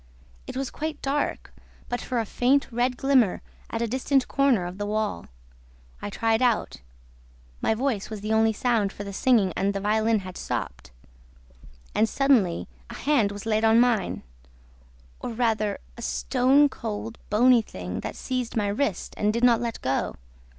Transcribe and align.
It 0.47 0.57
was 0.57 0.71
quite 0.71 0.99
dark, 1.03 1.53
but 1.87 2.01
for 2.01 2.19
a 2.19 2.25
faint 2.25 2.67
red 2.71 2.97
glimmer 2.97 3.43
at 3.69 3.83
a 3.83 3.87
distant 3.87 4.27
corner 4.27 4.65
of 4.65 4.79
the 4.79 4.85
wall. 4.87 5.27
I 6.01 6.09
tried 6.09 6.41
out. 6.41 6.77
My 7.61 7.75
voice 7.75 8.09
was 8.09 8.21
the 8.21 8.33
only 8.33 8.51
sound, 8.51 8.91
for 8.91 9.03
the 9.03 9.13
singing 9.13 9.53
and 9.55 9.75
the 9.75 9.79
violin 9.79 10.21
had 10.21 10.37
stopped. 10.37 10.89
And, 11.93 12.09
suddenly, 12.09 12.67
a 12.89 12.95
hand 12.95 13.31
was 13.31 13.45
laid 13.45 13.63
on 13.63 13.79
mine... 13.79 14.23
or 15.19 15.33
rather 15.33 15.77
a 15.95 16.01
stone 16.01 16.67
cold, 16.67 17.19
bony 17.29 17.61
thing 17.61 17.99
that 17.99 18.15
seized 18.15 18.55
my 18.57 18.69
wrist 18.69 19.13
and 19.17 19.31
did 19.31 19.43
not 19.43 19.61
let 19.61 19.81
go. 19.83 20.15